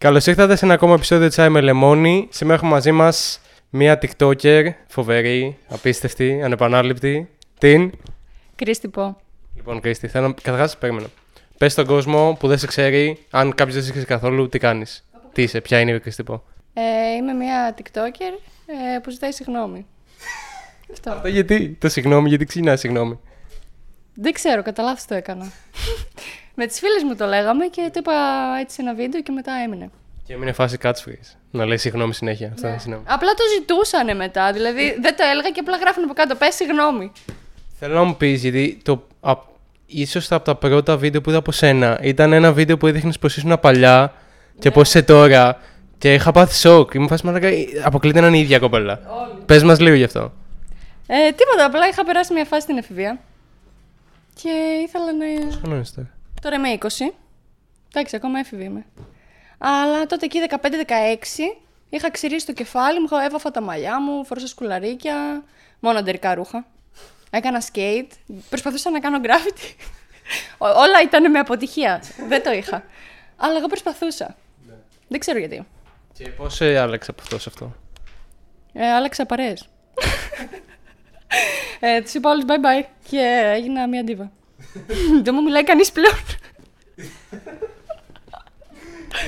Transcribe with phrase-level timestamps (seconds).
[0.00, 2.28] Καλώς ήρθατε σε ένα ακόμα επεισόδιο Τσάι με Λεμόνι.
[2.30, 7.28] Σήμερα έχουμε μαζί μας μία TikToker φοβερή, απίστευτη, ανεπανάληπτη.
[7.58, 7.92] Την;
[8.56, 9.16] Κρίστη πω.
[9.56, 11.06] Λοιπόν, Κρίστη, θέλω καταρχάς περίμενα.
[11.58, 15.08] Πες στον κόσμο που δεν σε ξέρει, αν κάποιος δεν σε ξέρει καθόλου, τι κάνεις;
[15.32, 16.42] Τι είσαι, ποια είναι η Κρίστη πω.
[16.74, 19.86] Ε, είμαι μια TikToker ε, που ζητάει συγγνώμη.
[20.92, 21.10] Αυτό.
[21.10, 23.18] Αυτό γιατί, το συγγνώμη, γιατί ξεκινάει συγγνώμη;
[24.14, 25.52] Δεν ξέρω, κατά λάθος το έκανα.
[26.62, 28.12] Με τις φίλες μου το λέγαμε και το είπα
[28.60, 29.90] έτσι σε ένα βίντεο και μετά έμεινε.
[30.26, 31.36] Και έμεινε φάση catchphrase.
[31.50, 32.50] Να λέει συγγνώμη συνέχεια.
[32.54, 33.04] Αυτό είναι συγγνώμη.
[33.08, 37.12] Απλά το ζητούσανε μετά, δηλαδή δεν το έλεγα και απλά γράφουν από κάτω, πες συγγνώμη.
[37.78, 39.32] Θέλω να μου πεις, γιατί το, α,
[39.86, 43.36] ίσως από τα πρώτα βίντεο που είδα από σένα ήταν ένα βίντεο που έδειχνες πως
[43.36, 44.12] ήσουν παλιά
[44.58, 45.60] και πώ είσαι τώρα.
[45.98, 46.94] Και είχα πάθει σοκ.
[46.94, 47.48] Ήμουν φάση μαλάκα.
[47.84, 49.00] Αποκλείται να είναι η ίδια κοπέλα.
[49.46, 50.32] Πες μας λίγο γι' αυτό.
[51.06, 53.18] Ε, τίποτα, απλά είχα περάσει μια φάση στην εφηβεία
[54.42, 54.50] και
[54.86, 55.56] ήθελα να...
[55.60, 56.18] Χρόνο είσαι τώρα.
[56.40, 56.86] Τώρα είμαι 20.
[57.88, 58.86] Εντάξει, ακόμα έφηβη είμαι.
[59.58, 60.58] Αλλά τότε εκεί 15-16
[61.90, 65.44] είχα ξηρίσει το κεφάλι μου, έβαφα τα μαλλιά μου, φορούσα σκουλαρίκια,
[65.80, 66.66] μόνο αντερικά ρούχα.
[67.30, 68.12] Έκανα σκέιτ,
[68.48, 69.76] προσπαθούσα να κάνω γκράφιτι.
[70.58, 72.02] Ό- Όλα ήταν με αποτυχία.
[72.28, 72.84] Δεν το είχα.
[73.36, 74.36] Αλλά εγώ προσπαθούσα.
[75.08, 75.66] Δεν ξέρω γιατί.
[76.12, 77.74] Και πώς σε άλλαξε από αυτός σε αυτό;
[78.72, 79.68] Ε, άλλαξα παρέες.
[81.80, 84.32] ε, τους είπα όλους bye bye και έγινα μια ντίβα.
[85.24, 86.14] Δεν μου μιλάει κανείς πλέον.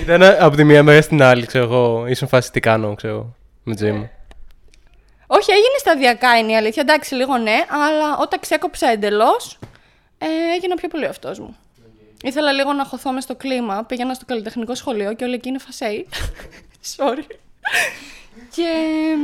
[0.02, 2.06] Ήταν από τη μία μέρα στην άλλη, ξέρω εγώ.
[2.06, 4.10] Ήσουν φάση τι κάνω, ξέρω εγώ, με τη ζωή μου.
[5.26, 6.82] Όχι, έγινε σταδιακά είναι η αλήθεια.
[6.82, 9.58] Εντάξει, λίγο ναι, αλλά όταν ξέκοψα εντελώς,
[10.18, 11.56] ε, έγινα πιο πολύ αυτός μου.
[12.22, 13.84] Ήθελα λίγο να χωθώ μες στο κλίμα.
[13.84, 16.08] Πήγαινα στο καλλιτεχνικό σχολείο και όλοι εκεί είναι φασέοι.
[16.96, 17.34] Sorry.
[18.54, 18.66] και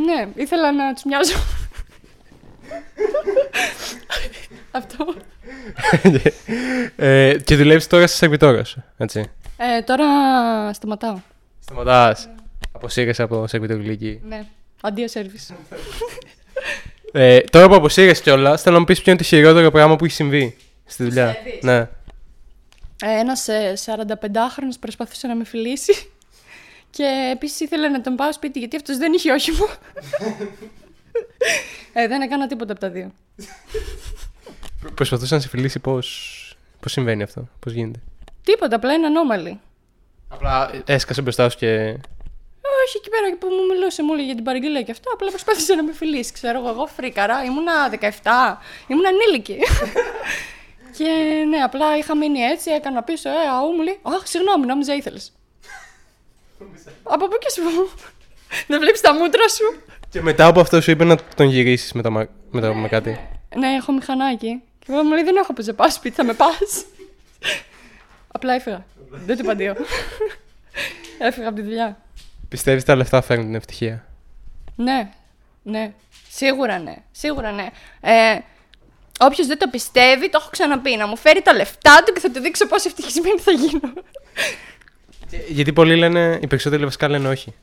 [0.07, 1.35] ναι, ήθελα να τους μοιάζω.
[4.71, 5.15] Αυτό.
[6.97, 9.31] ε, και δουλεύεις τώρα σε σερβιτόρα σου, έτσι.
[9.57, 10.07] Ε, τώρα
[10.73, 11.19] σταματάω.
[11.61, 12.29] Σταματάς.
[12.73, 14.21] Αποσύρεσαι από σερβιτορική.
[14.29, 14.47] Ναι.
[14.81, 15.53] Αντίο σερβις.
[17.13, 20.05] Ε, τώρα που αποσύρεσαι κιόλας, θέλω να μου πεις ποιο είναι το χειρότερο πράγμα που
[20.05, 21.27] έχει συμβεί στη δουλειά.
[21.33, 21.77] Πιστεύεις; Ναι.
[23.03, 26.09] Ε, ένας ε, 45χρονος προσπαθούσε να με φιλήσει
[26.91, 29.67] και επίσης ήθελε να τον πάω σπίτι γιατί αυτός δεν είχε όχημο.
[31.93, 33.13] Ε, δεν έκανα τίποτα από τα δύο.
[34.95, 36.37] Προσπαθούσα να σε φιλήσει πώς.
[36.81, 38.01] Πώς συμβαίνει αυτό, πώς γίνεται.
[38.43, 39.61] Τίποτα, απλά είναι ανώμαλη.
[40.29, 41.99] Απλά έσκασε μπροστά σου και.
[42.85, 45.11] Όχι, εκεί πέρα που μου μιλούσε, μου έλεγε για την παραγγελία και αυτά.
[45.13, 46.33] Απλά προσπάθησε να με φιλήσει.
[46.33, 47.45] Ξέρω εγώ, εγώ φρίκαρα.
[47.45, 48.11] Ήμουνα 17,
[48.87, 49.59] ήμουνα ανήλικη.
[50.97, 51.05] και
[51.49, 55.33] ναι, απλά είχα μείνει έτσι, έκανα πίσω, ε, αού μου λέει, Αχ, συγγνώμη, νόμιζα ήθελες.
[57.15, 57.63] Από πού και σου.
[58.69, 62.03] Δεν βλέπεις τα μούτρα σου; Και μετά από αυτό σου είπε να τον γυρίσεις με,
[62.03, 63.21] τα μα- με, τα- με κάτι.
[63.57, 64.63] Ναι, έχω μηχανάκι.
[64.79, 66.85] Και εγώ μου λέει, Δεν έχω που σε πάω σπίτι, θα με πας.
[68.33, 68.85] Απλά έφυγα.
[69.11, 69.75] Δεν του είπα αντίο.
[71.19, 72.01] Έφυγα από τη δουλειά.
[72.49, 74.05] Πιστεύεις τα λεφτά φέρνουν την ευτυχία;
[74.75, 75.09] Ναι,
[75.63, 75.93] ναι.
[76.31, 76.95] Σίγουρα ναι.
[77.11, 77.67] Σίγουρα ναι.
[78.01, 78.39] Ε,
[79.21, 80.97] Όποιος δεν το πιστεύει, το έχω ξαναπεί.
[80.97, 83.93] Να μου φέρει τα λεφτά του και θα του δείξω πόσο ευτυχισμένη θα γίνω.
[85.49, 87.55] Γιατί πολλοί λένε, οι περισσότεροι βασικά λένε όχι.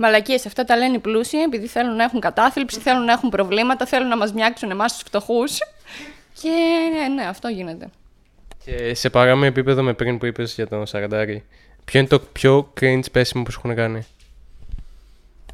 [0.00, 3.86] Μαλακίες, αυτά τα λένε οι πλούσιοι επειδή θέλουν να έχουν κατάθλιψη, θέλουν να έχουν προβλήματα,
[3.86, 5.58] θέλουν να μας μοιάξουν εμάς τους φτωχούς.
[6.40, 6.48] Και
[6.92, 7.90] ναι, ναι, αυτό γίνεται.
[8.64, 11.44] Και σε παρόμοιο επίπεδο με πριν που είπες για τον Σαραντάρη,
[11.84, 14.06] ποιο είναι το πιο cringe πέσιμο που σου έχουν κάνει;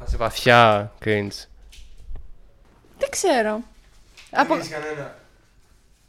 [0.03, 1.45] Σε βαθιά cringe.
[2.97, 3.59] Δεν ξέρω.
[4.31, 4.57] Από,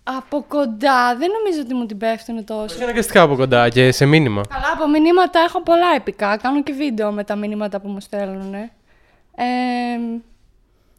[0.08, 2.74] από κοντά δεν νομίζω ότι μου την πέφτουν τόσο.
[2.74, 4.42] Όχι αναγκαστικά από κοντά και σε μήνυμα.
[4.48, 6.36] Καλά, από μηνύματα έχω πολλά επικά.
[6.36, 8.54] Κάνω και βίντεο με τα μηνύματα που μου στέλνουν.
[8.54, 8.70] Ε,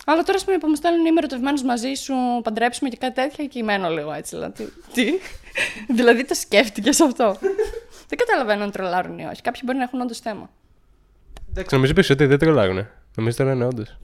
[0.05, 2.13] αλλά τώρα, ας πούμε, που μου στέλνουν είμαι ερωτευμένος μαζί σου,
[2.43, 4.35] παντρέψουμε και κάτι τέτοια και μένω λίγο έτσι.
[4.35, 5.13] Δηλαδή, τι.
[5.97, 7.37] δηλαδή, το σκέφτηκες αυτό;
[8.07, 9.41] δεν καταλαβαίνω αν τρολάρουν ή όχι.
[9.41, 10.49] Κάποιοι μπορεί να έχουν όντως θέμα.
[11.49, 12.89] Εντάξει, νομίζω περισσότεροι δεν τρολάρουνε.
[13.15, 13.97] Νομίζω το λένε όντως.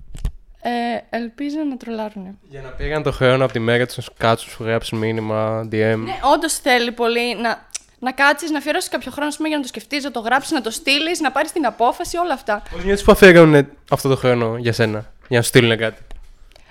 [0.65, 2.39] Ε, ελπίζω να τρολάρουν.
[2.49, 5.61] Για να πήγαν το χρόνο από τη μέρα τους να σου κάτσουν, σου γράψουν μήνυμα,
[5.71, 5.95] DM.
[5.97, 7.67] Ναι, όντως θέλει πολύ να,
[7.99, 10.51] να κάτσεις, να αφιερώσεις κάποιο χρόνο ας πούμε, για να το σκεφτείς, να το γράψεις,
[10.51, 12.63] να το στείλεις, να πάρεις την απόφαση, όλα αυτά.
[12.71, 16.01] Πώς νιώθεις που αφιέρωνε αυτό το χρόνο για σένα, για να σου στείλουν κάτι;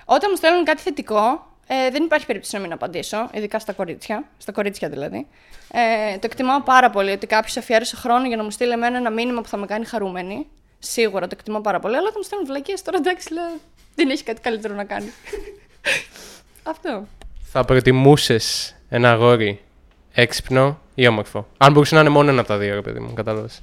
[0.05, 4.23] Όταν μου στέλνουν κάτι θετικό, ε, δεν υπάρχει περίπτωση να μην απαντήσω, ειδικά στα κορίτσια.
[4.37, 5.27] Στα κορίτσια δηλαδή.
[5.71, 9.09] Ε, το εκτιμάω πάρα πολύ ότι κάποιος αφιέρωσε χρόνο για να μου στείλει εμένα ένα
[9.09, 10.47] μήνυμα που θα με κάνει χαρούμενη.
[10.79, 13.59] Σίγουρα το εκτιμώ πάρα πολύ, αλλά όταν μου στέλνουν βλακίες τώρα εντάξει, λέω,
[13.95, 15.11] δεν έχει κάτι καλύτερο να κάνει.
[16.63, 17.07] Αυτό.
[17.51, 19.61] Θα προτιμούσες ένα αγόρι
[20.13, 23.13] έξυπνο ή όμορφο; Αν μπορούσε να είναι μόνο ένα από τα δύο, ρε παιδί μου,
[23.13, 23.61] κατάλαβες.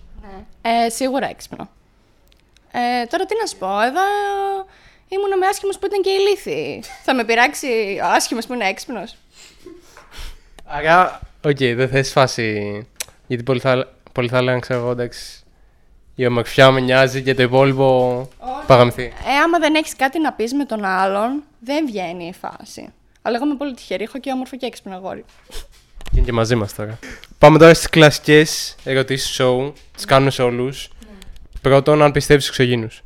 [0.63, 1.69] Ε, σίγουρα έξυπνο.
[2.73, 4.01] Ε, τώρα τι να σου πω, εδώ
[5.09, 6.83] ήμουν με άσχημους που ήταν και ηλίθιοι.
[7.03, 9.17] θα με πειράξει ο άσχημος που είναι έξυπνος;
[10.65, 12.87] Άρα, οκ, δεν θες φάση.
[13.27, 15.43] Γιατί πολλοί θα, πολλοί θα λένε, ξέρω εγώ, εντάξει.
[16.21, 18.29] Η ομορφιά με νοιάζει και το υπόλοιπο
[18.67, 19.03] πα' να γαμηθεί.
[19.03, 22.93] Ε, άμα δεν έχεις κάτι να πεις με τον άλλον, δεν βγαίνει η φάση.
[23.23, 24.03] Αλλά εγώ είμαι πολύ τυχερή.
[24.03, 25.25] Έχω και όμορφο και έξυπνο αγόρι.
[26.03, 26.99] Και είναι και μαζί μας τώρα.
[27.39, 29.73] Πάμε τώρα στις κλασικές ερωτήσεις show.
[29.95, 30.91] Τις κάνουμε σε όλους.
[31.61, 33.03] Πρώτον, αν πιστεύεις στους εξωγήνους.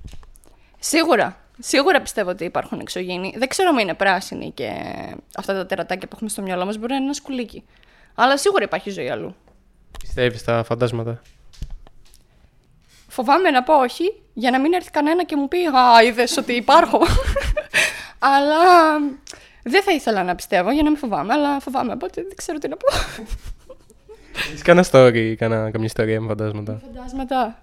[0.79, 1.37] Σίγουρα.
[1.59, 3.35] Σίγουρα πιστεύω ότι υπάρχουν εξωγήινοι.
[3.37, 4.71] Δεν ξέρω αν είναι πράσινοι και
[5.37, 7.65] αυτά τα τερατάκια που έχουμε στο μυαλό μας μπορεί να είναι ένα σκουλίκι.
[8.15, 9.35] Αλλά σίγουρα υπάρχει ζωή αλλού.
[9.99, 11.23] Πιστεύεις στα φαντάσματα.
[13.15, 16.53] Φοβάμαι να πω όχι, για να μην έρθει κανένα και μου πει Α, είδες ότι
[16.53, 16.99] υπάρχω.
[18.35, 18.63] αλλά
[19.63, 21.93] δεν θα ήθελα να πιστεύω για να μην φοβάμαι, αλλά φοβάμαι.
[21.93, 22.87] Οπότε δεν ξέρω τι να πω.
[24.49, 27.59] Έχεις κανένα story, κανένα, καμιά ιστορία με φαντάσματα; Φαντάσματα.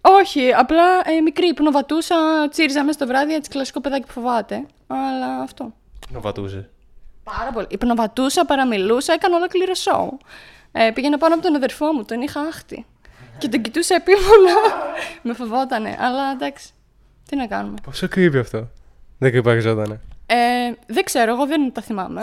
[0.00, 4.66] Όχι, απλά ε, μικρή υπνοβατούσα, τσίριζα μέσα το βράδυ, έτσι κλασικό παιδάκι που φοβάται.
[4.86, 5.72] Αλλά αυτό.
[6.08, 6.70] Νοβατούσε.
[7.24, 7.66] Πάρα πολύ.
[7.70, 10.18] Υπνοβατούσα, παραμιλούσα, έκανα ολόκληρο σοου.
[10.72, 12.86] Ε, πήγαινα πάνω από τον αδερφό μου, τον είχα άχτη.
[13.40, 14.54] Και τον κοιτούσα επίμονα.
[15.22, 16.68] Με φοβότανε, αλλά εντάξει.
[17.28, 17.76] Τι να κάνουμε.
[17.82, 18.68] Πόσο κρύβει αυτό.
[19.18, 20.00] Δεν κρυπαριζότανε.
[20.26, 20.36] Ε,
[20.86, 22.22] δεν ξέρω, εγώ δεν τα θυμάμαι.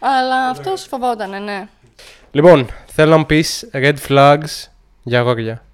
[0.00, 1.68] αλλά αυτός φοβότανε, ναι.
[2.30, 4.68] Λοιπόν, θέλω να μου πεις red flags
[5.02, 5.64] για αγόρια.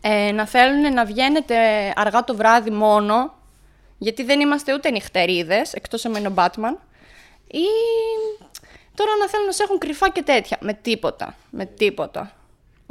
[0.00, 1.54] Ε, να θέλουν να βγαίνετε
[1.96, 3.34] αργά το βράδυ μόνο,
[3.98, 6.76] γιατί δεν είμαστε ούτε νυχτερίδες, εκτός εμένα ο Batman,
[7.46, 7.66] ή
[8.94, 10.58] τώρα να θέλουν να σε έχουν κρυφά και τέτοια.
[10.60, 11.34] Με τίποτα.
[11.50, 12.32] Με τίποτα.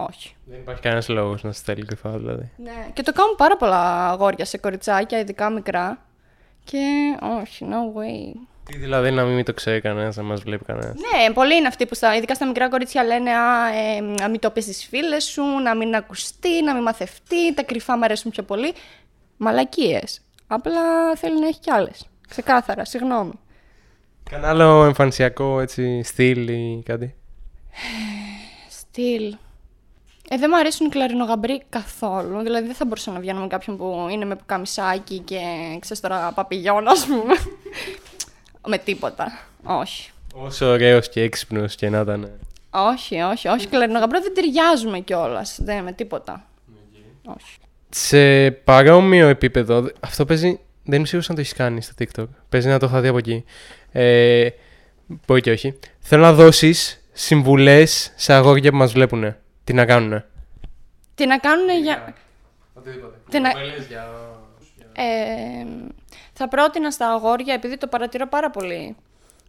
[0.09, 0.35] Όχι.
[0.45, 2.51] Δεν υπάρχει κανένας λόγος να σε θέλει κρυφά, δηλαδή.
[2.57, 2.87] Ναι.
[2.93, 6.05] Και το κάνουν πάρα πολλά αγόρια σε κοριτσάκια, ειδικά μικρά.
[6.63, 6.79] Και
[7.41, 8.39] όχι, no way.
[8.65, 11.85] Τι δηλαδή να μην το ξέρει κανένας, να μας βλέπει κανένας; Ναι, πολλοί είναι αυτοί
[11.85, 15.23] που στα, ειδικά στα μικρά κορίτσια λένε α, ε, να μην το πεις στις φίλες
[15.23, 17.53] σου, να μην ακουστεί, να μην μαθευτεί.
[17.53, 18.73] Τα κρυφά μου αρέσουν πιο πολύ.
[19.37, 20.21] Μαλακίες.
[20.47, 22.09] Απλά θέλει να έχει κι άλλες.
[22.29, 23.31] Ξεκάθαρα, συγγνώμη.
[24.29, 27.15] Κανένα άλλο εμφανισιακό έτσι, στυλ ή κάτι;
[28.69, 29.35] Στυλ.
[30.33, 32.41] Ε, δεν μου αρέσουν οι κλαρινογαμπροί καθόλου.
[32.41, 35.39] Δηλαδή δεν θα μπορούσα να βγαίνω με κάποιον που είναι με πουκαμισάκι και
[35.79, 37.33] ξέρεις τώρα παπηγιόν, ας πούμε.
[38.67, 39.39] με τίποτα.
[39.63, 40.11] Όχι.
[40.33, 42.31] Όσο ωραίος και έξυπνος και να ήταν.
[42.69, 43.67] Όχι, όχι, όχι.
[43.67, 45.59] Κλαρινογαμπρό δεν ταιριάζουμε κιόλας.
[45.61, 46.45] Δεν με τίποτα.
[47.25, 47.57] Όχι.
[47.89, 50.59] Σε παρόμοιο επίπεδο, αυτό παίζει.
[50.83, 52.27] Δεν είμαι σίγουρος αν το έχεις κάνει στο TikTok.
[52.49, 53.43] Παίζει να το είχα δει από εκεί.
[53.91, 54.47] Ε,
[55.25, 55.79] μπορεί και όχι.
[55.99, 59.35] Θέλω να δώσεις συμβουλές σε αγόρια που μας βλέπουν.
[59.63, 60.23] Τι να κάνουν.
[61.15, 62.13] Τι να κάνουν για.
[62.73, 63.17] Οτιδήποτε.
[63.29, 63.51] Τι να-
[63.87, 64.09] για...
[64.93, 65.65] Ε,
[66.33, 68.95] θα πρότεινα στα αγόρια, επειδή το παρατηρώ πάρα πολύ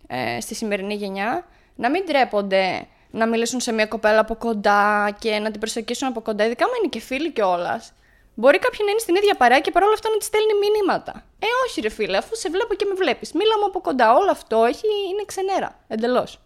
[0.06, 5.38] ε, στη σημερινή γενιά, να μην τρέπονται να μιλήσουν σε μια κοπέλα από κοντά και
[5.38, 7.92] να την προσεγγίσουν από κοντά, ειδικά αν είναι και φίλοι κιόλας.
[8.34, 11.24] Μπορεί κάποιοι να είναι στην ίδια παρέα και παρόλα αυτά να της στέλνει μηνύματα.
[11.38, 13.32] Ε, όχι, ρε φίλε, αφού σε βλέπω και με βλέπεις.
[13.32, 14.14] Μίλα μου από κοντά.
[14.14, 15.78] Όλο αυτό έχει, είναι ξενέρα.
[15.88, 16.40] Εντελώς.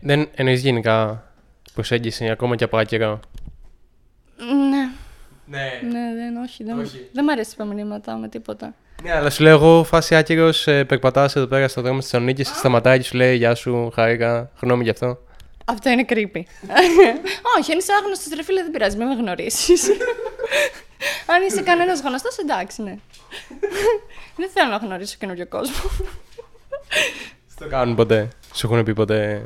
[0.00, 1.24] Δεν εννοείς γενικά
[1.74, 3.20] προσέγγιση ακόμα και από άκυρο.
[4.70, 4.90] Ναι,
[5.46, 5.80] Ναι.
[5.90, 6.64] ναι, δεν, όχι.
[6.64, 7.08] Δεν, Όχι.
[7.12, 8.74] δεν μ' αρέσει τα μηνύματα με τίποτα.
[9.02, 12.54] Ναι, αλλά σου λέω εγώ φάση άκυρος, περπατάς εδώ πέρα στο δρόμο της Θεσσαλονίκης, σε
[12.54, 15.18] σταματάει και σου λέει Γεια σου, χάρηκα, γνώμη γι' αυτό.
[15.64, 16.42] Αυτό είναι creepy.
[17.58, 19.72] Όχι, αν είσαι άγνωστος ρε φίλε, δεν πειράζει, μην με γνωρίσει.
[21.26, 22.96] αν είσαι κανένας γνωστός, εντάξει, ναι.
[24.36, 25.90] δεν θέλω να γνωρίσω καινούριο κόσμο.
[27.50, 28.28] Στο κάνουν ποτέ.
[28.54, 29.42] Σου έχουν πει ποτέ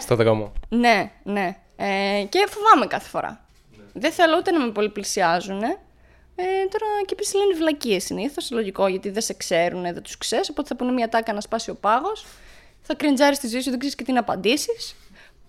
[0.00, 0.52] στο δρόμο.
[0.68, 1.56] ναι, ναι.
[1.76, 3.44] Ε, και φοβάμαι κάθε φορά.
[3.92, 5.62] Δεν θέλω ούτε να με πολύ πλησιάζουν.
[5.62, 8.50] Ε, τώρα και επίσης λένε βλακίες συνήθως.
[8.50, 10.48] Λογικό γιατί δεν σε ξέρουν, δεν τους ξέρεις.
[10.50, 12.26] Οπότε θα πούνε μια τάκα να σπάσει ο πάγος.
[12.82, 14.94] Θα κριντζάρει τη ζωή σου, δεν ξέρεις και τι να απαντήσεις.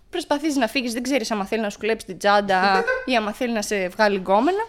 [0.09, 3.53] Προσπαθείς να φύγεις, δεν ξέρεις άμα θέλει να σου κλέψει την τσάντα ή άμα θέλει
[3.53, 4.67] να σε βγάλει γκόμενα.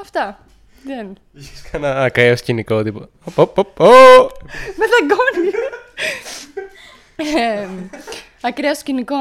[0.00, 0.46] Αυτά.
[0.84, 1.16] Δεν.
[1.32, 3.08] Είχες κανένα ακραίο σκηνικό τύπο.
[3.24, 3.86] Οπ, οπ, οπ, ω!
[4.78, 5.50] Με δαγκώνει.
[7.40, 7.68] ε,
[8.46, 9.16] ακραίο σκηνικό.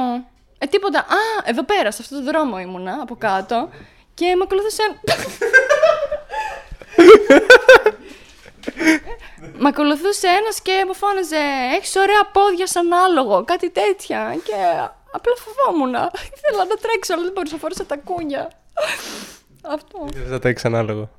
[0.58, 1.00] Ε, τίποτα.
[1.00, 3.70] Α, εδώ πέρα, σε αυτό το δρόμο ήμουνα, από κάτω.
[4.13, 4.84] Και με ακολουθούσε.
[9.58, 11.41] με ακολουθούσε ένας και μου φώναζε
[11.75, 14.36] Έχεις ωραία πόδια σαν άλογο, κάτι τέτοια.
[14.44, 14.53] Και
[15.12, 15.94] απλά φοβόμουν.
[16.36, 18.51] Ήθελα να τρέξω, αλλά δεν μπορούσα να φορέσω τα κούνια.
[19.62, 20.05] Αυτό.
[20.13, 21.10] Δεν θα τρέξει ανάλογο.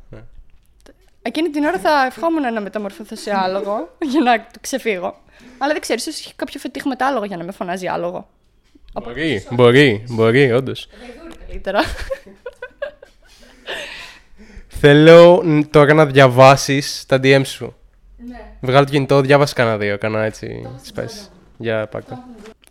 [1.26, 1.32] Ναι.
[1.32, 5.14] Εκείνη την ώρα θα ευχόμουν να μεταμορφωθώ σε άλογο για να το ξεφύγω.
[5.58, 8.28] Αλλά δεν ξέρω, ίσως έχει κάποιο φετίχ με τα άλογο για να με φωνάζει άλογο.
[9.02, 10.88] Μπορεί, μπορεί, μπορεί, όντως.
[11.46, 11.80] Καλύτερα.
[14.68, 17.74] Θέλω ν, τώρα να διαβάσεις τα DM σου.
[18.16, 18.40] ναι.
[18.60, 20.68] Βγάλω το κινητό, διάβασε κανένα δύο, κανένα έτσι.
[20.82, 21.30] Σπες.
[21.58, 22.18] Για πάρτε.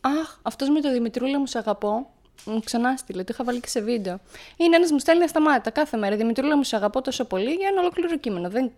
[0.02, 2.10] Αχ, αυτός με το Δημητρούλα μου σε αγαπώ.
[2.46, 4.20] Μου ξανά στείλε, το είχα βάλει και σε βίντεο.
[4.58, 6.16] Είναι ένας μου στέλνει ασταμάτητα κάθε μέρα.
[6.16, 8.50] Δημητρούλα μου σε αγαπώ τόσο πολύ για ένα ολόκληρο κείμενο.
[8.50, 8.72] Δεν...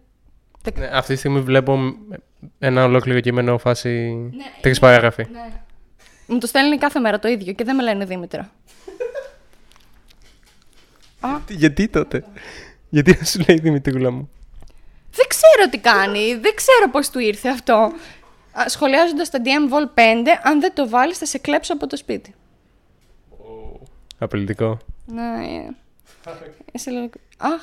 [0.78, 1.94] Ναι, αυτή τη στιγμή βλέπω μ,
[2.60, 3.90] ένα ολόκληρο κείμενο φάση.
[4.36, 5.28] Ναι, Τρεις παράγραφοι.
[5.32, 5.52] Ναι.
[6.28, 8.52] Μου το στέλνει κάθε μέρα το ίδιο και δεν με λένε Δήμητρα.
[11.20, 12.24] Α, Γιατί τότε;
[12.90, 14.30] Γιατί να σου λέει Δημητρούλα μου;
[15.12, 16.36] δεν ξέρω τι κάνει.
[16.36, 17.92] Δεν ξέρω πώς του ήρθε αυτό.
[18.68, 22.36] Σχολιάζοντας τα DM Vol 5, αν δεν το βάλεις θα σε κλέψω από το σπίτι.
[24.18, 24.78] Απολυτικό.
[25.06, 25.22] Ναι.
[25.22, 25.76] ε.
[26.72, 27.10] Είσαι λίγο...
[27.38, 27.62] Αχ,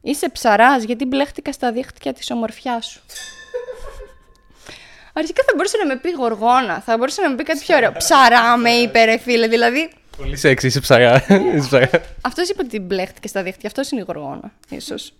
[0.00, 3.00] είσαι ψαράς γιατί μπλέχτηκα στα δίχτυα της ομορφιάς σου.
[5.12, 7.92] Αρχικά θα μπορούσε να με πει γοργόνα, θα μπορούσε να με πει κάτι πιο ωραίο.
[7.92, 11.14] Ψαρά με είπε ρε φίλε, δηλαδή Πολύ σεξι, είσαι ψαγά.
[11.54, 11.90] Είσαι ψαγά.
[12.20, 13.68] Αυτός είπε ότι μπλέχτηκε στα δίχτυα.
[13.68, 15.12] Αυτός είναι η γοργόνα, ίσως.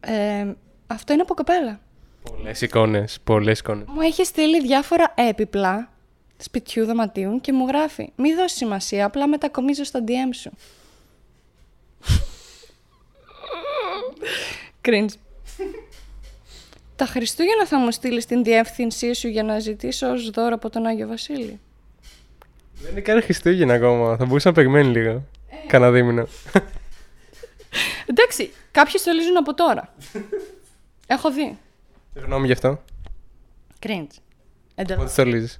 [0.00, 0.46] Ε,
[0.86, 1.80] αυτό είναι από κοπέλα.
[2.22, 3.18] Πολλές εικόνες.
[3.24, 3.86] Πολλές εικόνες.
[3.88, 5.88] Μου έχει στείλει διάφορα έπιπλα
[6.36, 10.50] σπιτιού δωματίου και μου γράφει Μη δώσεις σημασία, απλά μετακομίζω στα DM σου.
[14.84, 15.08] Cringe.
[16.96, 20.86] Τα Χριστούγεννα θα μου στείλεις την διεύθυνσή σου για να ζητήσω ως δώρο από τον
[20.86, 21.60] Άγιο Βασίλη.
[22.80, 24.16] Δεν είναι καν Χριστούγεννα ακόμα.
[24.16, 25.22] Θα μπορούσε να περιμένει λίγο.
[25.66, 26.26] Κανένα δίμηνο.
[28.06, 29.94] Εντάξει, κάποιοι στολίζουν από τώρα.
[31.06, 31.58] Έχω δει.
[32.14, 32.82] Γνώμη γι' αυτό.
[33.86, 34.06] Cringe.
[34.74, 35.02] Εντελώς.
[35.02, 35.58] Πότε στολίζει.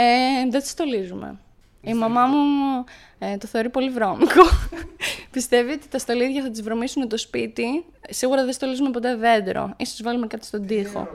[0.00, 1.38] Ε, δεν τη στολίζουμε.
[1.80, 2.84] Η μαμά μου
[3.18, 4.42] ε, το θεωρεί πολύ βρώμικο.
[5.30, 7.84] Πιστεύει ότι τα στολίδια θα τη βρωμίσουν το σπίτι.
[8.08, 9.72] Σίγουρα δεν στολίζουμε ποτέ δέντρο.
[9.76, 11.08] Ίσως βάλουμε κάτι στον τοίχο.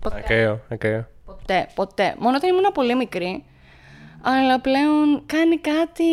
[0.00, 0.16] Ποτέ.
[0.18, 1.06] Ακαίο, ακαίο.
[1.24, 2.14] Ποτέ, ποτέ.
[2.18, 3.44] Μόνο όταν ήμουν πολύ μικρή.
[4.22, 6.04] Αλλά πλέον κάνει κάτι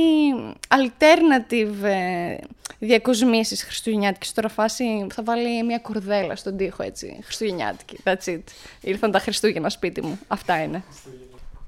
[0.68, 2.36] alternative ε,
[2.80, 4.34] διακοσμήσεις χριστουγεννιάτικες.
[4.34, 8.00] Τώρα φάση θα βάλει μια κορδέλα στον τοίχο έτσι, χριστουγεννιάτικη.
[8.04, 8.42] That's it.
[8.82, 10.20] Ήρθαν τα Χριστούγεννα σπίτι μου.
[10.28, 10.84] Αυτά είναι.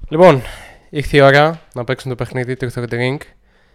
[0.08, 0.42] Λοιπόν,
[0.90, 3.16] ήρθε η ώρα να παίξουμε το παιχνίδι του Truth or Drink.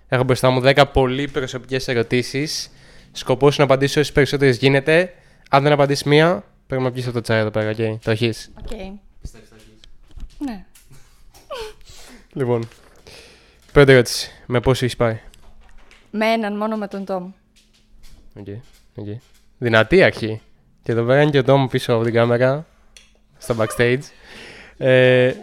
[0.07, 2.71] Έχω μπροστά μου 10 πολύ προσωπικές ερωτήσεις.
[3.11, 5.13] Σκοπός είναι να απαντήσεις όσες περισσότερες γίνεται.
[5.50, 7.71] Αν δεν απαντήσεις μία, πρέπει να πιεις από το τσάι εδώ πέρα.
[7.71, 7.97] Okay.
[8.03, 8.51] Το έχεις.
[8.59, 8.71] Οκ.
[10.38, 10.65] Ναι.
[12.33, 12.67] Λοιπόν,
[13.71, 14.31] πρώτη ερώτηση.
[14.45, 15.19] Με πόσο έχεις πάει;
[16.11, 17.31] Με έναν μόνο με τον Τόμ.
[18.39, 18.59] Okay.
[18.95, 19.17] Okay.
[19.57, 20.41] Δυνατή αρχή.
[20.83, 22.65] Και εδώ πέρα είναι και ο Τόμ πίσω από την κάμερα.
[23.38, 24.00] Στο backstage.
[24.77, 25.33] Ε,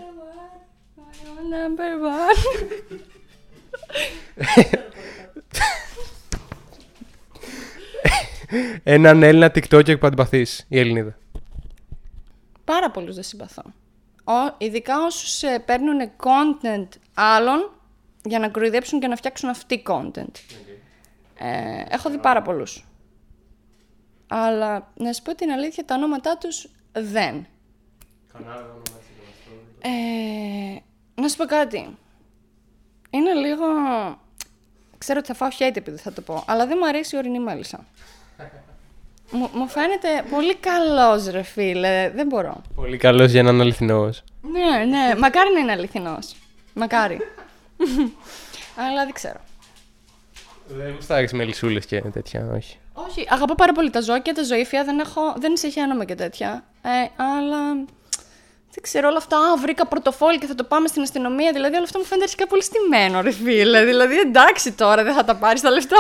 [1.55, 2.41] Number one.
[8.83, 10.47] έναν Έλληνα TikToker που αντιπαθεί.
[10.69, 11.19] Η Ελληνίδα.
[12.65, 13.63] Πάρα πολλούς δεν συμπαθώ.
[14.25, 17.71] Ο, ειδικά όσους ε, παίρνουν content άλλων
[18.25, 20.35] για να κοροϊδέψουν και να φτιάξουν αυτοί content.
[21.39, 22.87] Ε, έχω δει πάρα πολλούς.
[24.27, 27.47] Αλλά να σου πω την αλήθεια, τα ονόματά τους δεν.
[29.81, 29.89] Ε,
[31.29, 31.97] να σου πω κάτι.
[33.11, 33.67] Είναι λίγο...
[34.99, 37.39] Ξέρω ότι θα φάω hate επειδή θα το πω, αλλά δεν μου αρέσει η ορεινή
[37.39, 37.87] μέλισσα.
[39.31, 42.63] μου, μου φαίνεται πολύ καλός ρε φίλε, δεν μπορώ.
[42.75, 44.25] Πολύ καλός για έναν αληθινός.
[44.41, 46.37] Ναι, ναι, μακάρι να είναι αληθινός.
[46.75, 47.19] Μακάρι.
[48.87, 49.41] αλλά δεν ξέρω.
[50.69, 52.79] Δεν γουστάρεις με λυσούλε και τέτοια, όχι.
[52.93, 56.65] Όχι, αγαπώ πάρα πολύ τα ζώα και τα ζωήφια, δεν, έχω, δεν συχαίνομαι και τέτοια.
[56.83, 57.87] Ε, αλλά
[58.79, 59.37] δεν ξέρω όλα αυτά.
[59.37, 61.53] Α, βρήκα πορτοφόλι και θα το πάμε στην αστυνομία.
[61.53, 63.85] Δηλαδή, όλα αυτά μου φαίνεται αρχικά πολύ στημένο, ρε φίλε.
[63.85, 65.97] Δηλαδή, εντάξει τώρα, δεν θα τα πάρεις τα λεφτά.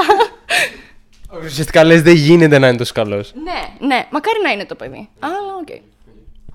[1.44, 3.32] Ουσιαστικά λες δεν γίνεται να είναι τόσο καλός.
[3.34, 5.08] ναι, ναι, μακάρι να είναι το παιδί.
[5.18, 5.68] Αλλά, οκ.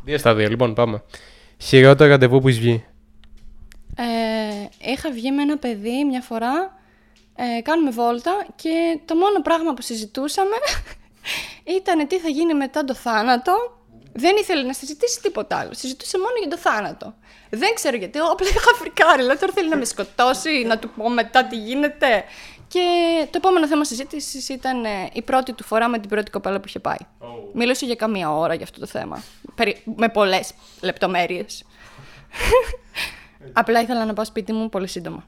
[0.03, 1.03] Δύο στα δύο, λοιπόν, πάμε.
[1.58, 2.86] Χειρότερο ραντεβού που έχεις βγει.
[3.96, 6.80] Ε, είχα βγει με ένα παιδί μια φορά,
[7.36, 10.56] ε, κάνουμε βόλτα και το μόνο πράγμα που συζητούσαμε
[11.77, 13.82] ήταν τι θα γίνει μετά το θάνατο.
[14.15, 15.74] Δεν ήθελε να συζητήσει τίποτα άλλο.
[15.74, 17.13] Συζητούσε μόνο για το θάνατο.
[17.50, 19.22] Δεν ξέρω γιατί, απλά είχα φρικάρει.
[19.22, 22.24] Δηλαδή τώρα θέλει να με σκοτώσει, να του πω μετά τι γίνεται.
[22.67, 22.79] Και
[23.24, 26.67] το επόμενο θέμα συζήτησης ήταν ε, η πρώτη του φορά με την πρώτη κοπέλα που
[26.67, 26.98] είχε πάει.
[27.53, 29.24] Μίλησε για καμία ώρα για αυτό το θέμα.
[29.55, 31.63] Περι- Με πολλές λεπτομέρειες.
[33.53, 35.25] Απλά ήθελα να πάω σπίτι μου πολύ σύντομα.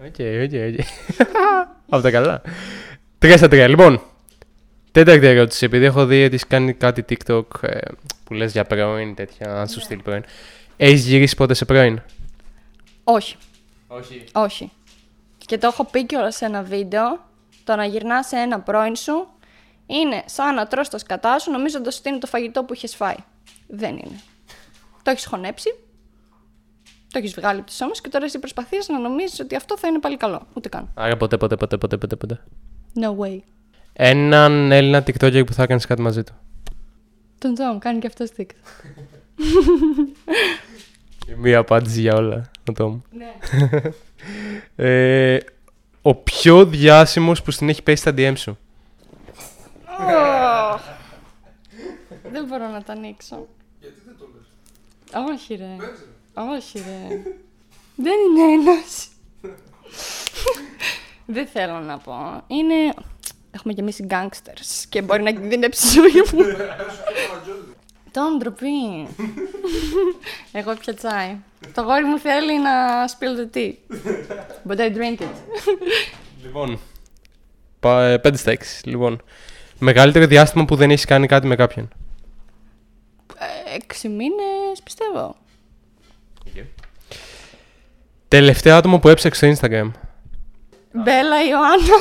[0.00, 0.86] Ok, ok, ok.
[1.90, 2.42] Από τα καλά.
[3.18, 3.68] Τρία στα τρία.
[3.68, 4.02] Λοιπόν,
[4.92, 5.64] τέταρτη ερώτηση.
[5.64, 7.78] Επειδή έχω δει ότι έχεις κάνει κάτι TikTok ε,
[8.24, 10.24] που λες για πρώην, τέτοια, αν σου στείλει πρώην.
[10.76, 12.02] Έχεις γυρίσει ποτέ σε πρώην;
[13.04, 13.36] Όχι,
[13.86, 14.24] Όχι.
[14.32, 14.70] όχι.
[15.46, 17.26] Και το έχω πει κιόλας σε ένα βίντεο.
[17.64, 19.28] Το να γυρνάς σε ένα πρώην σου
[19.86, 23.16] είναι σαν να τρως τα σκατά σου νομίζοντας ότι είναι το φαγητό που είχες φάει.
[23.66, 24.20] Δεν είναι.
[25.02, 25.74] Το έχεις χωνέψει,
[27.12, 29.78] το έχεις βγάλει από το σώμα σου και τώρα εσύ προσπαθείς να νομίζεις ότι αυτό
[29.78, 30.46] θα είναι πάλι καλό.
[30.54, 30.90] Ούτε καν.
[30.94, 32.40] Άρα ποτέ, ποτέ, ποτέ, ποτέ, ποτέ, ποτέ.
[33.00, 33.38] No way.
[34.00, 36.32] Έναν Έλληνα TikToker που θα έκανες κάτι μαζί του.
[37.38, 38.46] Τον Τόμ κάνει και αυτό stick.
[41.26, 42.50] Και Μία απάντηση για όλα.
[42.68, 43.00] Ο Τόμ.
[43.10, 43.32] Ναι.
[44.76, 45.38] Ε,
[46.02, 48.58] ο πιο διάσημος που στην έχει πέσει στα DM σου.
[52.32, 53.46] δεν μπορώ να τα ανοίξω.
[53.80, 55.76] Γιατί δεν το λες; Όχι ρε.
[56.34, 57.22] Όχι ρε.
[57.96, 59.08] δεν είναι ένας.
[61.26, 62.14] Δεν θέλω να πω.
[62.46, 62.94] Είναι.
[63.50, 66.46] Έχουμε και εμεί οι gangsters και μπορεί να κινδυνεύσει η ζωή μου.
[68.12, 69.08] Τον ντροπή.
[70.52, 71.36] Εγώ πια τσάι.
[71.74, 72.70] Το γόρι μου θέλει να
[73.06, 73.72] spill the tea.
[74.68, 75.28] But I drink it.
[76.42, 76.78] Λοιπόν.
[77.80, 78.88] πα- ε, Πέντε στα έξι.
[78.88, 79.22] Λοιπόν.
[79.78, 81.88] Μεγαλύτερο διάστημα που δεν έχεις κάνει κάτι με κάποιον.
[83.38, 85.36] Ε, Έξι μήνες πιστεύω.
[88.28, 89.90] Τελευταίο άτομο που έψαξε στο Instagram.
[90.92, 91.96] Μπέλα Ιωάννα.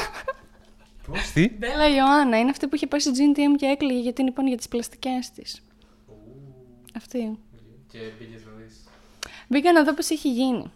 [1.08, 4.32] Πώς; Τι; Μπέλα Ιωάννα είναι αυτή που είχε πάει στο GNTM και έκλαιγε γιατί είναι
[4.32, 5.62] πάνω για τις πλαστικές της.
[6.96, 7.38] Αυτή.
[9.48, 10.72] Μπήκα να δω πώς έχει γίνει.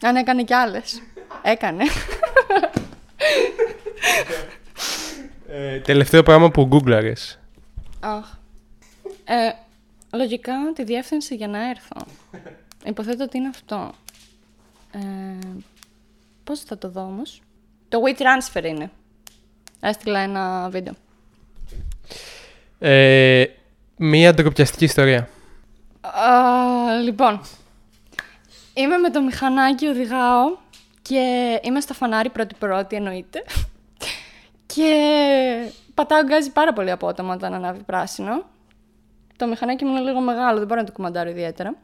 [0.00, 1.02] Αν έκανε κι άλλες.
[1.42, 1.84] Έκανε.
[5.48, 7.38] Ε, τελευταίο πράγμα που γκούγκλαρες.
[8.00, 8.34] Αχ.
[9.24, 9.50] Ε,
[10.16, 12.06] λογικά τη διεύθυνση για να έρθω.
[12.84, 13.92] Υποθέτω ότι είναι αυτό.
[14.92, 14.98] Ε,
[16.44, 17.42] πώς θα το δω όμως;
[17.88, 18.90] Το WeTransfer είναι.
[19.84, 20.94] Έστειλα ένα βίντεο.
[22.78, 23.44] Ε,
[23.96, 25.28] μία ντροπιαστική ιστορία.
[26.00, 27.40] Α, λοιπόν,
[28.74, 30.56] είμαι με το μηχανάκι, οδηγάω
[31.02, 33.44] και είμαι στο φανάρι πρώτη-πρώτη εννοείται.
[34.66, 38.44] Και πατάω γκάζι πάρα πολύ απότομα όταν ανάβει πράσινο.
[39.36, 41.74] Το μηχανάκι μου είναι λίγο μεγάλο, δεν μπορώ να το κουμαντάρω ιδιαίτερα.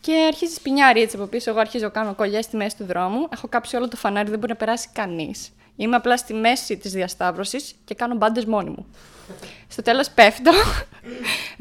[0.00, 1.50] Και αρχίζει σπινιάρι έτσι από πίσω.
[1.50, 3.28] Εγώ αρχίζω κάνω κολλιές στη μέση του δρόμου.
[3.32, 5.52] Έχω κάψει όλο το φανάρι, δεν μπορεί να περάσει κανείς.
[5.76, 8.86] Είμαι απλά στη μέση της διασταύρωσης και κάνω μπάντες μόνη μου.
[9.68, 10.50] Στο τέλος πέφτω.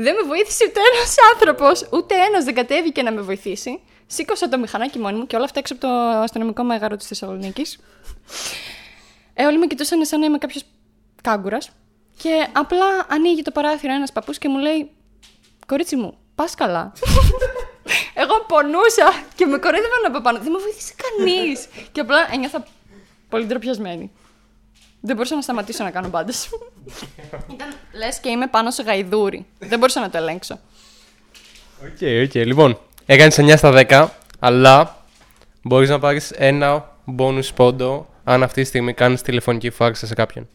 [0.06, 3.80] δεν με βοήθησε ούτε ένας άνθρωπος, ούτε ένας δεν κατέβηκε να με βοηθήσει.
[4.08, 5.94] Σήκωσα το μηχανάκι μόνη μου και όλα αυτά έξω από το
[6.24, 7.80] αστυνομικό μέγαρο της Θεσσαλονίκης.
[9.34, 10.64] Ε, όλοι με κοιτούσαν σαν να είμαι κάποιος
[11.22, 11.70] κάγκουρας.
[12.18, 14.92] Και απλά ανοίγει το παράθυρο ένας παππούς και μου λέει:
[15.68, 16.94] Κορίτσι μου, πας καλά.
[18.14, 20.40] Εγώ πονούσα και με κορέδευαν από πάνω.
[20.40, 21.68] Δεν με βοήθησε κανείς.
[21.92, 22.66] και απλά ένιωθα
[23.30, 24.12] πολύ ντροπιασμένη.
[25.02, 26.50] Δεν μπορούσα να σταματήσω να κάνω μπάντες.
[27.52, 29.46] Ήταν λες και είμαι πάνω σε γαϊδούρι.
[29.60, 30.60] Δεν μπορούσα να το ελέγξω.
[31.82, 32.34] Ok, ok.
[32.34, 34.08] Λοιπόν, έκανες 9 στα 10,
[34.40, 35.06] αλλά
[35.62, 40.50] μπορείς να πάρεις ένα bonus πόντο αν αυτή τη στιγμή κάνεις τηλεφωνική φάρσα σε κάποιον.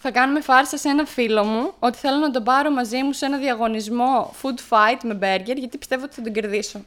[0.00, 3.26] Θα κάνουμε φάρσα σε ένα φίλο μου ότι θέλω να τον πάρω μαζί μου σε
[3.26, 6.80] ένα διαγωνισμό food fight με burger γιατί πιστεύω ότι θα τον κερδίσω.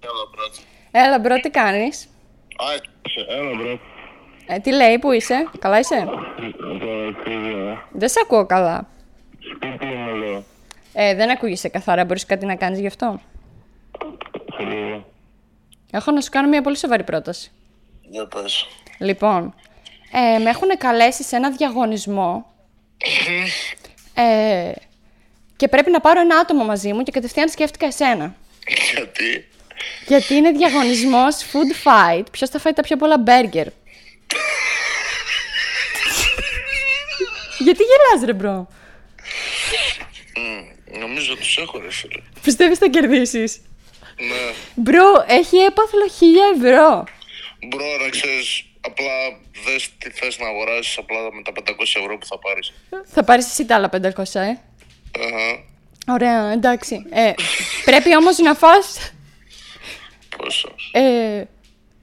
[0.00, 0.44] Έλα, bro.
[0.90, 2.08] Έλα, bro, τι κάνεις;
[2.56, 2.66] Α,
[3.28, 3.78] έλα, bro.
[4.46, 6.08] Ε, τι λέει, πού είσαι, καλά είσαι;
[7.24, 7.82] Παρακαλώ.
[7.92, 8.88] Δεν σε ακούω καλά.
[9.54, 10.44] Σπίτι μου, λέω.
[10.92, 13.20] Ε, δεν ακούγεσαι καθαρά, μπορείς κάτι να κάνεις γι' αυτό;
[14.56, 15.06] Θέλω.
[15.90, 17.50] Έχω να σου κάνω μια πολύ σοβαρή πρόταση.
[18.02, 18.66] Για πες.
[18.98, 19.54] Λοιπόν,
[20.12, 22.46] ε, με έχουν καλέσει σε ένα διαγωνισμό
[24.14, 24.72] ε,
[25.56, 28.34] και πρέπει να πάρω ένα άτομο μαζί μου και κατευθείαν σκέφτηκα εσένα.
[28.94, 29.48] Γιατί;
[30.06, 32.24] Γιατί είναι διαγωνισμός food fight.
[32.30, 33.66] Ποιος θα φάει τα πιο πολλά burger.
[37.58, 38.68] Γιατί γελάς ρε bro;
[40.36, 42.22] Μμ, Νομίζω τους έχω, ρε φίλε.
[42.42, 43.60] Πιστεύεις θα κερδίσεις;
[44.18, 44.52] Ναι.
[44.74, 47.04] Bro, έχει έπαθλο 1000 ευρώ.
[47.68, 49.12] Bro, να ξέρεις, απλά
[49.64, 52.72] δες τι θες να αγοράσεις απλά με τα 500 ευρώ που θα πάρεις.
[53.04, 54.58] Θα πάρεις εσύ τα άλλα 500, ε;
[55.24, 55.64] Αχα.
[56.08, 57.06] Ωραία, εντάξει.
[57.10, 57.32] Ε,
[57.84, 59.12] πρέπει όμως να φας
[60.36, 60.74] Πόσο.
[60.92, 61.44] ε,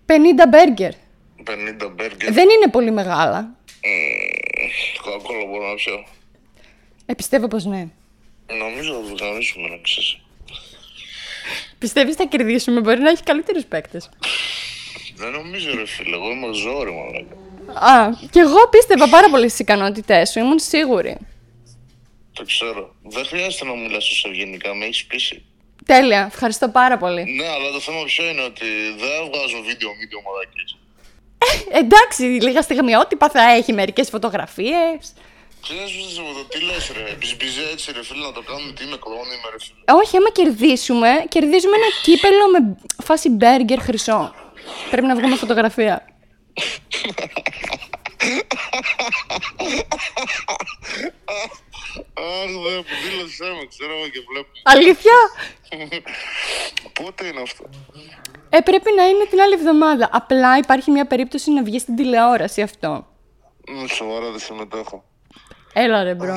[0.06, 0.13] 50
[0.50, 0.91] μπέργκερ.
[1.43, 2.32] 50 μπέργκερ.
[2.34, 3.56] Δεν είναι πολύ μεγάλα.
[5.02, 6.06] Κοκακόλα μπορώ να πιω.
[7.06, 7.88] Ε, πιστεύω πως ναι.
[8.60, 10.17] Νομίζω θα το κανονίσουμε, να ξέρεις.
[11.78, 14.10] Πιστεύεις θα κερδίσουμε, μπορεί να έχει καλύτερους παίκτες.
[15.15, 16.15] Δεν νομίζω, ρε φίλε.
[16.15, 17.36] Εγώ είμαι ζόρι, μαλάκα.
[17.93, 21.17] Α, κι εγώ πίστευα πάρα πολύ στις ικανότητές σου, ήμουν σίγουρη.
[22.34, 22.96] Το ξέρω.
[23.04, 25.43] Δεν χρειάζεται να μιλάς τόσο ευγενικά, με έχεις πείσει.
[25.86, 27.23] Τέλεια, ευχαριστώ πάρα πολύ.
[27.23, 28.65] Ναι, αλλά το θέμα ποιο είναι ότι
[28.97, 30.77] δεν βγάζω βίντεο βίντεο μαλακίες.
[31.71, 35.13] Ε, εντάξει, λίγα στιγμιότυπα θα έχει μερικές φωτογραφίες.
[35.62, 38.97] Ξέρεις πως το τι λες ρε, μπιζμπιζέ έτσι ρε φίλε να το κάνουμε τι είμαι
[38.97, 39.99] κλόνι είμαι ρε φίλε.
[40.01, 44.33] Όχι, άμα κερδίσουμε, κερδίζουμε ένα κύπελο με φάση μπέργκερ χρυσό.
[44.89, 46.05] Πρέπει να βγούμε φωτογραφία.
[52.23, 54.49] Αχ δε που δήλωσέ με, ξέρω εγώ και βλέπω.
[54.63, 55.17] Αλήθεια!
[56.93, 57.69] Πότε είναι αυτό;
[58.49, 60.09] Ε, πρέπει να είναι την άλλη εβδομάδα.
[60.12, 63.07] Απλά υπάρχει μια περίπτωση να βγει στην τηλεόραση αυτό.
[63.69, 65.03] Ναι, σοβαρά δεν συμμετέχω.
[65.73, 66.36] Έλα ρε bro.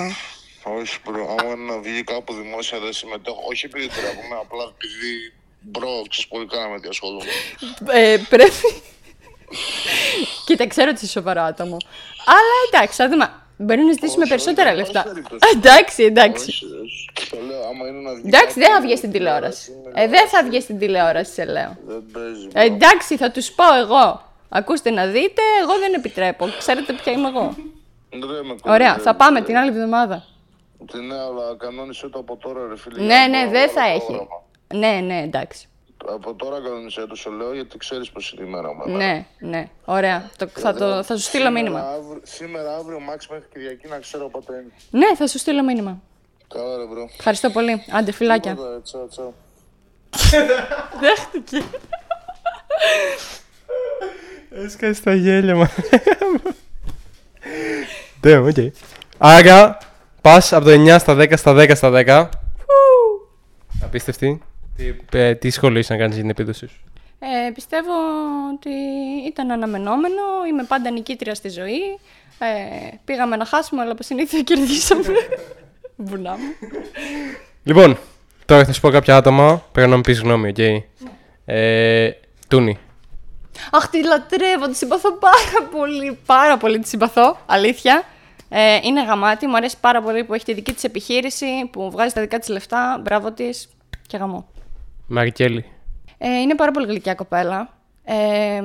[0.62, 3.38] Όχι bro, άμα είναι να βγει κάπου δημόσια δεν συμμετέχω.
[3.50, 7.30] Όχι επειδή ντρέπομαι, απλά επειδή bro, ξέρεις πολύ καλά με τι ασχολούμαι.
[7.92, 8.82] Ε, πρέπει.
[10.46, 11.76] Κοίτα, ξέρω ότι είσαι σοβαρό άτομο.
[12.24, 13.45] Αλλά εντάξει, θα δούμε.
[13.56, 15.00] Μπορεί να ζητήσουμε Όχι, περισσότερα όχι, λεφτά.
[15.00, 15.40] όχι, περίπτωση.
[15.56, 16.50] εντάξει, εντάξει.
[16.50, 17.30] Όχι, όχι.
[17.30, 19.70] Το λέω, άμα είναι να βγει Εντάξει, κάπου δεν θα βγει στην δημόσια, τηλεόραση.
[19.72, 21.76] είναι Ε, δεν θα βγει στην τηλεόραση, σε λέω.
[21.86, 22.48] Δεν παίζει.
[22.52, 24.22] Ε, εντάξει, θα τους πω εγώ.
[24.48, 26.48] Ακούστε να δείτε, εγώ δεν επιτρέπω.
[26.58, 27.54] Ξέρετε ποια είμαι εγώ.
[28.10, 29.02] Δεν με Ωραία, κοροϊδεύεις.
[29.02, 30.24] θα πάμε την άλλη εβδομάδα.
[30.92, 32.98] Τι ναι, αλλά κανόνισε το από τώρα, ρε φίλε.
[32.98, 34.06] Ναι, για ναι, να δεν βάλω θα έχει.
[34.06, 34.42] πρόγραμμα.
[34.74, 35.68] Ναι, ναι, εντάξει.
[36.14, 38.96] Από τώρα κανόνισε το, σου λέω, γιατί ξέρεις πως είναι η μέρα μου.
[38.96, 40.30] Ναι, ναι, ωραία.
[40.36, 41.80] Το, θα, το, θα σου στείλω Σήμερα, μήνυμα.
[41.80, 44.72] αύριο- Σήμερα, αύριο, max μέχρι Κυριακή να ξέρω πότε είναι.
[45.06, 46.00] Ναι, θα σου στείλω μήνυμα.
[46.48, 47.08] Καλά, ρε bro.
[47.18, 47.82] Ευχαριστώ πολύ.
[47.92, 48.50] Άντε, φιλάκια.
[48.50, 49.34] Τίποτα, Τσάου, τσάου.
[51.00, 51.64] Δέχτηκε.
[54.50, 55.70] Έσκασε τα γέλια μα.
[58.24, 58.72] Damn, ok.
[59.18, 59.78] Άρα,
[60.20, 62.28] πας από το 9 στα 10 στα 10 στα 10.
[63.82, 64.42] Απίστευτη.
[64.76, 66.80] Τι, ε, τι σχόλιο έχεις να κάνεις για την επίδοση σου;
[67.18, 67.92] Ε, πιστεύω
[68.54, 68.70] ότι
[69.26, 70.22] ήταν αναμενόμενο.
[70.50, 71.80] Είμαι πάντα νικήτρια στη ζωή.
[72.38, 75.02] Ε, πήγαμε να χάσουμε, αλλά όπως συνήθεια κερδίσαμε.
[75.96, 76.68] Βουνά μου.
[77.62, 77.98] Λοιπόν,
[78.44, 79.64] τώρα θα σου πω κάποια άτομα.
[79.72, 80.58] Πρέπει να μου πεις γνώμη, οκ;
[81.44, 82.10] Ε,
[82.48, 82.78] Τούνι.
[83.70, 86.18] Αχ, τη λατρεύω, τη συμπαθώ πάρα πολύ.
[86.26, 88.02] Πάρα πολύ τη συμπαθώ, αλήθεια.
[88.48, 92.14] Ε, είναι γαμάτη, μου αρέσει πάρα πολύ που έχει τη δική της επιχείρηση, που βγάζει
[92.14, 93.00] τα δικά της λεφτά.
[93.02, 93.68] Μπράβο της
[94.06, 94.48] και γαμό.
[95.06, 95.64] Μαρικέλη.
[96.18, 97.68] Ε, είναι πάρα πολύ γλυκιά κοπέλα.
[98.04, 98.62] Ε,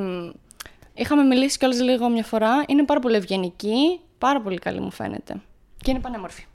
[0.94, 2.64] είχαμε μιλήσει κιόλας λίγο μια φορά.
[2.68, 5.42] Είναι πάρα πολύ ευγενική, πάρα πολύ καλή μου φαίνεται.
[5.78, 6.46] Και είναι πανέμορφη.